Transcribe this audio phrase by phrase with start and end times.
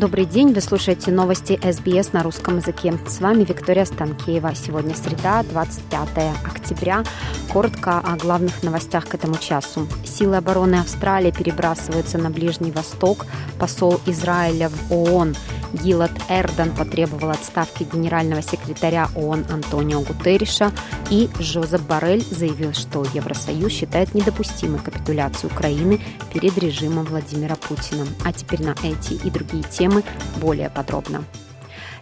[0.00, 2.94] Добрый день, вы слушаете новости СБС на русском языке.
[3.06, 4.54] С вами Виктория Станкеева.
[4.54, 6.08] Сегодня среда, 25
[6.42, 7.04] октября.
[7.52, 9.86] Коротко о главных новостях к этому часу.
[10.06, 13.26] Силы обороны Австралии перебрасываются на Ближний Восток.
[13.58, 15.36] Посол Израиля в ООН
[15.72, 20.72] Гилат Эрдан потребовал отставки генерального секретаря ООН Антонио Гутерриша,
[21.10, 26.00] и Жозеп Барель заявил, что Евросоюз считает недопустимой капитуляцию Украины
[26.32, 28.06] перед режимом Владимира Путина.
[28.24, 30.02] А теперь на эти и другие темы
[30.40, 31.24] более подробно.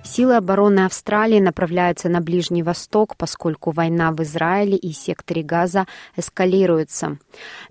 [0.04, 7.18] Силы обороны Австралии направляются на Ближний Восток, поскольку война в Израиле и секторе Газа эскалируется.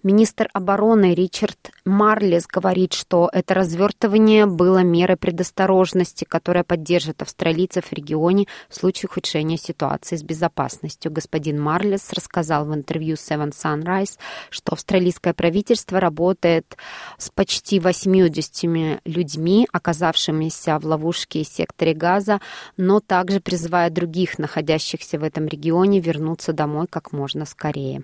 [0.03, 7.93] Министр обороны Ричард Марлес говорит, что это развертывание было мерой предосторожности, которая поддержит австралийцев в
[7.93, 11.11] регионе в случае ухудшения ситуации с безопасностью.
[11.11, 14.17] Господин Марлес рассказал в интервью Seven Sunrise,
[14.49, 16.77] что австралийское правительство работает
[17.17, 22.39] с почти 80 людьми, оказавшимися в ловушке в секторе Газа, Газа,
[22.77, 28.03] но также призывая других, находящихся в этом регионе, вернуться домой как можно скорее.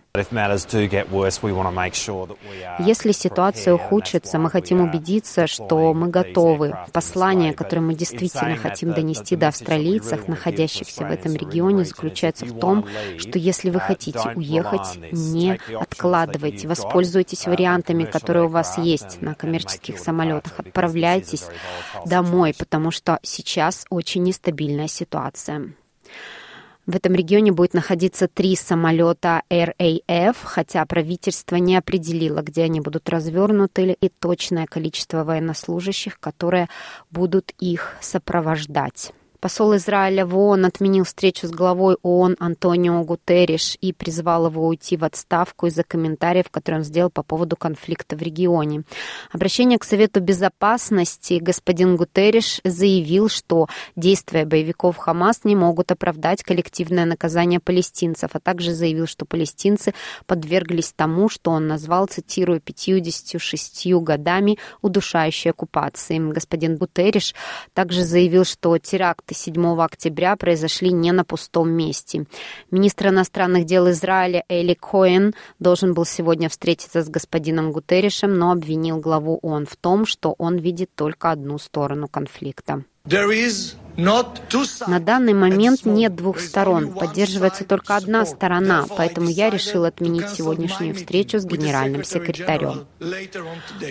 [2.79, 6.77] Если ситуация ухудшится, мы хотим убедиться, что мы готовы.
[6.91, 12.85] Послание, которое мы действительно хотим донести до австралийцев, находящихся в этом регионе, заключается в том,
[13.17, 19.99] что если вы хотите уехать, не откладывайте, воспользуйтесь вариантами, которые у вас есть на коммерческих
[19.99, 21.45] самолетах, отправляйтесь
[22.05, 25.73] домой, потому что сейчас очень нестабильная ситуация.
[26.85, 33.07] В этом регионе будет находиться три самолета RAF, хотя правительство не определило, где они будут
[33.09, 36.67] развернуты, и точное количество военнослужащих, которые
[37.09, 39.13] будут их сопровождать.
[39.43, 44.95] Посол Израиля в ООН отменил встречу с главой ООН Антонио Гутерриш и призвал его уйти
[44.95, 48.83] в отставку из-за комментариев, которые он сделал по поводу конфликта в регионе.
[49.33, 53.67] Обращение к Совету Безопасности господин Гутерриш заявил, что
[53.97, 59.93] действия боевиков Хамас не могут оправдать коллективное наказание палестинцев, а также заявил, что палестинцы
[60.25, 66.17] подверглись тому, что он назвал, цитирую, 56 годами удушающей оккупации.
[66.17, 67.35] Господин Гутерриш
[67.73, 68.77] также заявил, что
[69.33, 72.25] теракты 7 октября произошли не на пустом месте.
[72.71, 78.99] Министр иностранных дел Израиля Эли Коэн должен был сегодня встретиться с господином Гутерришем, но обвинил
[78.99, 82.83] главу ООН в том, что он видит только одну сторону конфликта.
[83.95, 90.95] На данный момент нет двух сторон, поддерживается только одна сторона, поэтому я решил отменить сегодняшнюю
[90.95, 92.87] встречу с генеральным секретарем.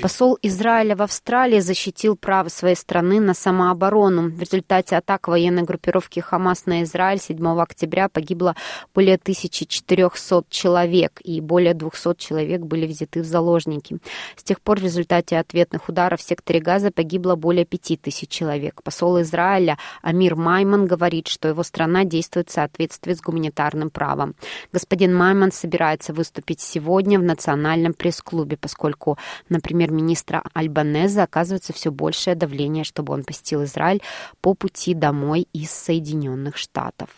[0.01, 4.31] Посол Израиля в Австралии защитил право своей страны на самооборону.
[4.31, 8.57] В результате атак военной группировки Хамас на Израиль 7 октября погибло
[8.95, 13.99] более 1400 человек, и более 200 человек были взяты в заложники.
[14.37, 18.83] С тех пор в результате ответных ударов в секторе Газа погибло более 5000 человек.
[18.83, 24.35] Посол Израиля Амир Майман говорит, что его страна действует в соответствии с гуманитарным правом.
[24.73, 32.35] Господин Майман собирается выступить сегодня в Национальном пресс-клубе, поскольку на премьер-министра Альбанеза оказывается все большее
[32.35, 34.03] давление, чтобы он посетил Израиль
[34.41, 37.11] по пути домой из Соединенных Штатов.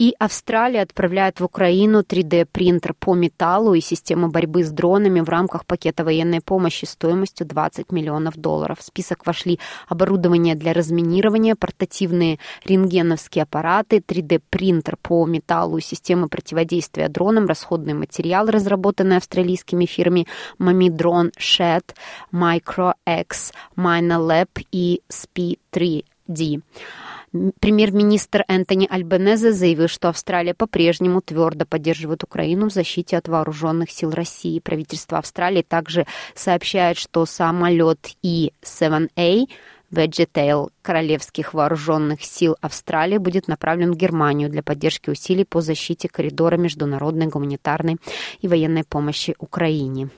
[0.00, 5.66] И Австралия отправляет в Украину 3D-принтер по металлу и систему борьбы с дронами в рамках
[5.66, 8.78] пакета военной помощи стоимостью 20 миллионов долларов.
[8.78, 17.10] В список вошли оборудование для разминирования, портативные рентгеновские аппараты, 3D-принтер по металлу и системы противодействия
[17.10, 20.26] дронам, расходный материал, разработанный австралийскими фирмами
[20.58, 21.94] Mamidron Shed,
[22.32, 26.62] MicroX, MineLab и SP3D.
[27.32, 34.10] Премьер-министр Энтони Альбенезе заявил, что Австралия по-прежнему твердо поддерживает Украину в защите от вооруженных сил
[34.10, 34.58] России.
[34.58, 39.48] Правительство Австралии также сообщает, что самолет И-7A
[39.92, 46.56] Vegetale Королевских вооруженных сил Австралии будет направлен в Германию для поддержки усилий по защите коридора
[46.56, 47.98] международной гуманитарной
[48.40, 50.10] и военной помощи Украине.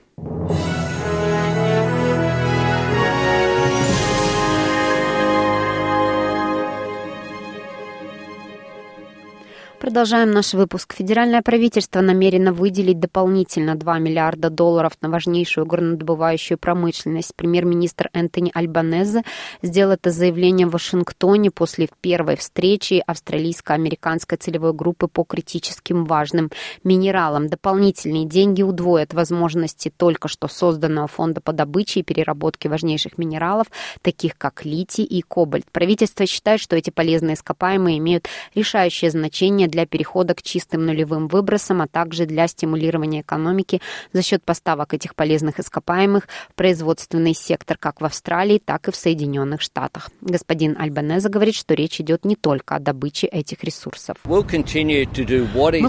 [9.93, 10.95] Продолжаем наш выпуск.
[10.95, 17.35] Федеральное правительство намерено выделить дополнительно 2 миллиарда долларов на важнейшую горнодобывающую промышленность.
[17.37, 19.23] Премьер-министр Энтони Альбанезе
[19.61, 26.51] сделал это заявление в Вашингтоне после первой встречи австралийско-американской целевой группы по критическим важным
[26.85, 27.49] минералам.
[27.49, 33.67] Дополнительные деньги удвоят возможности только что созданного фонда по добыче и переработке важнейших минералов,
[34.01, 35.71] таких как литий и кобальт.
[35.71, 41.83] Правительство считает, что эти полезные ископаемые имеют решающее значение для перехода к чистым нулевым выбросам,
[41.83, 43.81] а также для стимулирования экономики
[44.13, 48.97] за счет поставок этих полезных ископаемых в производственный сектор как в Австралии, так и в
[48.97, 50.11] Соединенных Штатах.
[50.21, 54.17] Господин Альбанеза говорит, что речь идет не только о добыче этих ресурсов.
[54.25, 54.45] Мы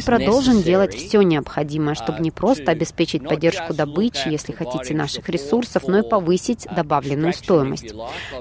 [0.02, 6.00] продолжим делать все необходимое, чтобы не просто обеспечить поддержку добычи, если хотите, наших ресурсов, но
[6.00, 7.94] и повысить добавленную стоимость.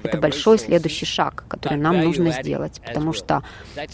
[0.03, 3.43] Это большой следующий шаг, который нам нужно сделать, потому что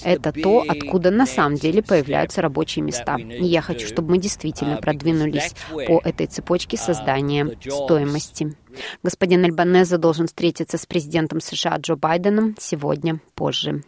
[0.02, 3.16] это то, откуда на самом деле появляются рабочие места.
[3.16, 8.56] И я хочу, чтобы мы действительно продвинулись по этой цепочке создания стоимости.
[9.02, 13.82] Господин Альбанеза должен встретиться с президентом США Джо Байденом сегодня позже.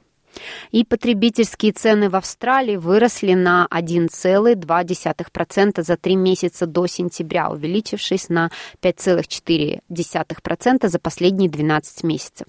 [0.70, 8.50] И потребительские цены в Австралии выросли на 1,2% за три месяца до сентября, увеличившись на
[8.82, 12.46] 5,4% за последние 12 месяцев.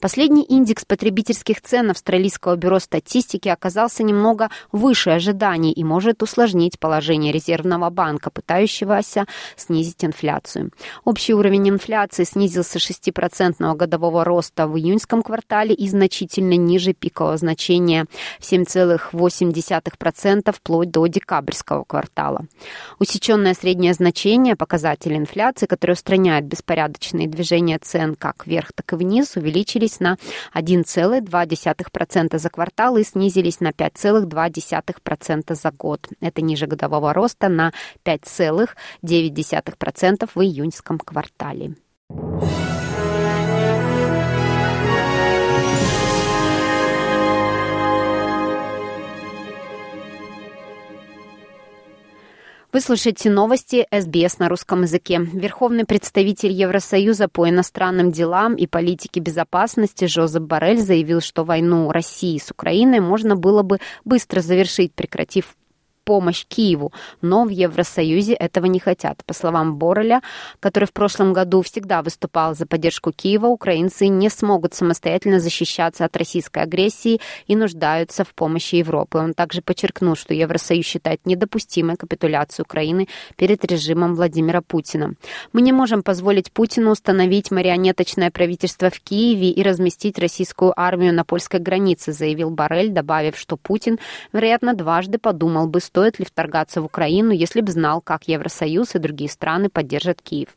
[0.00, 7.32] Последний индекс потребительских цен Австралийского бюро статистики оказался немного выше ожиданий и может усложнить положение
[7.32, 9.26] Резервного банка, пытающегося
[9.56, 10.70] снизить инфляцию.
[11.04, 17.23] Общий уровень инфляции снизился с 6% годового роста в июньском квартале и значительно ниже пика
[17.24, 18.06] высокого значения
[18.38, 22.46] в 7,8% вплоть до декабрьского квартала.
[22.98, 29.36] Усеченное среднее значение, показатель инфляции, который устраняет беспорядочные движения цен как вверх, так и вниз,
[29.36, 30.18] увеличились на
[30.54, 36.08] 1,2% за квартал и снизились на 5,2% за год.
[36.20, 37.72] Это ниже годового роста на
[38.04, 41.76] 5,9% в июньском квартале.
[52.74, 55.20] Вы слушаете новости СБС на русском языке.
[55.20, 62.36] Верховный представитель Евросоюза по иностранным делам и политике безопасности Жозеп Барель заявил, что войну России
[62.36, 65.54] с Украиной можно было бы быстро завершить, прекратив
[66.04, 66.92] помощь Киеву,
[67.22, 69.24] но в Евросоюзе этого не хотят.
[69.24, 70.22] По словам Бореля,
[70.60, 76.16] который в прошлом году всегда выступал за поддержку Киева, украинцы не смогут самостоятельно защищаться от
[76.16, 79.18] российской агрессии и нуждаются в помощи Европы.
[79.18, 85.14] Он также подчеркнул, что Евросоюз считает недопустимой капитуляцию Украины перед режимом Владимира Путина.
[85.52, 91.24] Мы не можем позволить Путину установить марионеточное правительство в Киеве и разместить российскую армию на
[91.24, 93.98] польской границе, заявил Барель, добавив, что Путин,
[94.32, 98.98] вероятно, дважды подумал бы, стоит ли вторгаться в Украину, если бы знал, как Евросоюз и
[98.98, 100.48] другие страны поддержат Киев.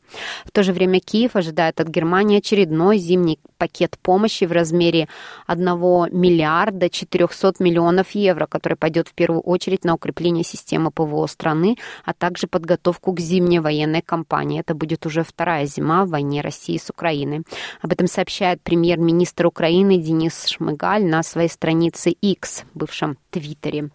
[0.44, 5.07] В то же время Киев ожидает от Германии очередной зимний пакет помощи в размере
[5.48, 5.65] 1
[6.12, 12.13] миллиарда 400 миллионов евро, который пойдет в первую очередь на укрепление системы ПВО страны, а
[12.13, 14.59] также подготовку к зимней военной кампании.
[14.59, 17.44] Это будет уже вторая зима в войне России с Украиной.
[17.81, 23.89] Об этом сообщает премьер-министр Украины Денис Шмыгаль на своей странице X, бывшем Твиттере.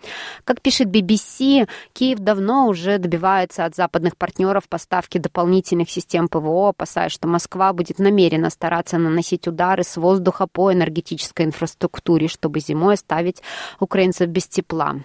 [0.45, 7.13] Как пишет BBC, Киев давно уже добивается от западных партнеров поставки дополнительных систем ПВО, опасаясь,
[7.13, 13.43] что Москва будет намеренно стараться наносить удары с воздуха по энергетической инфраструктуре, чтобы зимой оставить
[13.79, 14.97] украинцев без тепла.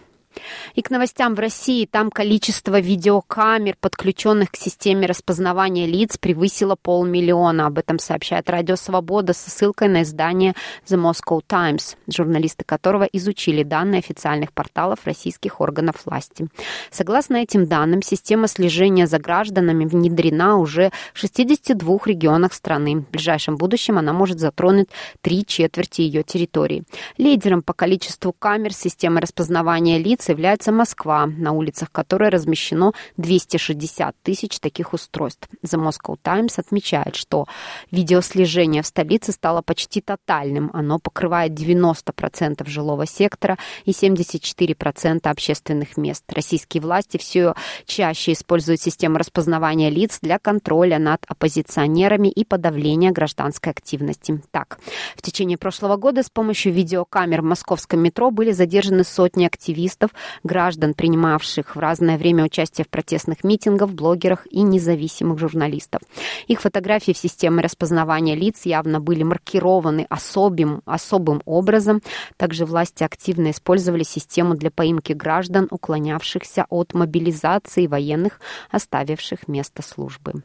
[0.76, 1.86] И к новостям в России.
[1.86, 7.68] Там количество видеокамер, подключенных к системе распознавания лиц, превысило полмиллиона.
[7.68, 10.54] Об этом сообщает Радио Свобода со ссылкой на издание
[10.88, 16.48] The Moscow Times, журналисты которого изучили данные официальных порталов российских органов власти.
[16.92, 22.98] Согласно этим данным, система слежения за гражданами внедрена уже в 62 регионах страны.
[22.98, 24.90] В ближайшем будущем она может затронуть
[25.22, 26.84] три четверти ее территории.
[27.18, 34.60] Лидером по количеству камер системы распознавания лиц является Москва, на улицах которой размещено 260 тысяч
[34.60, 35.48] таких устройств.
[35.64, 37.46] The Moscow Times отмечает, что
[37.92, 40.70] видеослежение в столице стало почти тотальным.
[40.74, 46.24] Оно покрывает 90% жилого сектора и 74% общественных мест.
[46.32, 47.54] Российские власти все
[47.86, 54.42] чаще используют систему распознавания лиц для контроля над оппозиционерами и подавления гражданской активности.
[54.52, 54.80] Так,
[55.16, 60.12] в течение прошлого года с помощью видеокамер в московском метро были задержаны сотни активистов,
[60.44, 66.02] граждан, принимавших в разное время участие в протестных митингах, блогерах и независимых журналистов.
[66.48, 72.02] Их фотографии в системе распознавания лиц явно были маркированы особым, особым образом.
[72.38, 78.40] Также власти активно использовали систему для поимки граждан, уклонявшихся от мобилизации военных,
[78.72, 80.44] оставивших место службы.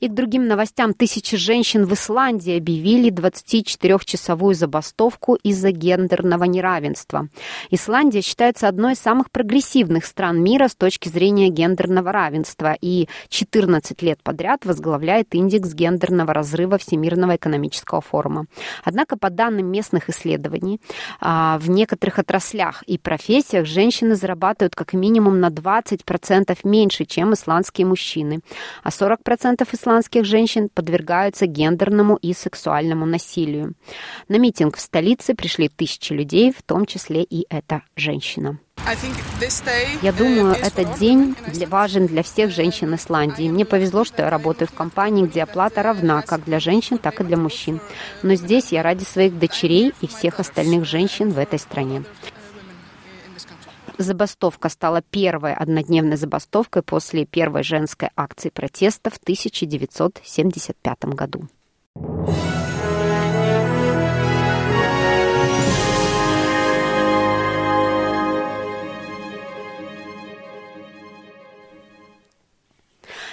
[0.00, 7.28] И к другим новостям тысячи женщин в Исландии объявили 24-часовую забастовку из-за гендерного неравенства.
[7.70, 14.00] Исландия считается одной из самых прогрессивных стран мира с точки зрения гендерного равенства и 14
[14.02, 18.46] лет подряд возглавляет индекс гендерного разрыва Всемирного экономического форума.
[18.84, 20.80] Однако, по данным местных исследований,
[21.20, 27.86] а, в некоторых отраслях и профессиях женщины зарабатывают как минимум на 20% меньше, чем исландские
[27.86, 28.40] мужчины,
[28.82, 29.39] а 40%
[29.74, 33.74] исландских женщин подвергаются гендерному и сексуальному насилию.
[34.28, 38.58] На митинг в столице пришли тысячи людей, в том числе и эта женщина.
[40.02, 43.48] Я думаю, этот день важен для всех женщин Исландии.
[43.48, 47.24] Мне повезло, что я работаю в компании, где оплата равна как для женщин, так и
[47.24, 47.80] для мужчин.
[48.22, 52.04] Но здесь я ради своих дочерей и всех остальных женщин в этой стране.
[54.00, 61.46] Забастовка стала первой однодневной забастовкой после первой женской акции протеста в 1975 году.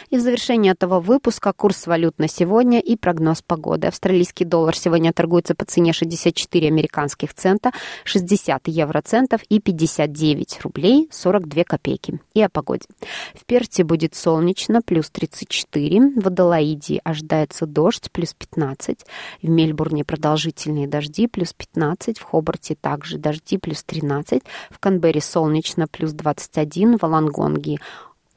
[0.09, 3.87] И в завершение этого выпуска курс валют на сегодня и прогноз погоды.
[3.87, 7.71] Австралийский доллар сегодня торгуется по цене 64 американских цента,
[8.05, 12.21] 60 евроцентов и 59 рублей 42 копейки.
[12.33, 12.85] И о погоде.
[13.33, 16.21] В Перте будет солнечно, плюс 34.
[16.21, 19.05] В Адалаиде ожидается дождь, плюс 15.
[19.41, 22.19] В Мельбурне продолжительные дожди, плюс 15.
[22.19, 24.41] В Хобарте также дожди, плюс 13.
[24.69, 26.97] В Канберре солнечно, плюс 21.
[26.97, 27.79] В Алангонге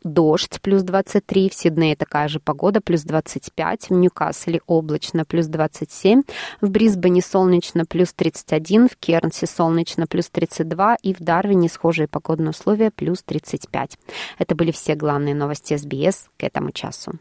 [0.03, 6.23] дождь, плюс 23, в Сиднее такая же погода, плюс 25, в Ньюкасле облачно, плюс 27,
[6.61, 12.51] в Брисбене солнечно, плюс 31, в Кернсе солнечно, плюс 32 и в Дарвине схожие погодные
[12.51, 13.99] условия, плюс 35.
[14.39, 17.19] Это были все главные новости СБС к этому часу.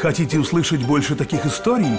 [0.00, 1.98] Хотите услышать больше таких историй?